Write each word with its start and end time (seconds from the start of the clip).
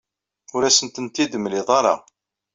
Ur 0.55 0.61
asen-tent-id-temliḍ 0.63 1.67
ara. 1.79 1.95